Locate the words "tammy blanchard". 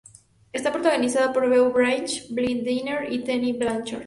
3.23-3.99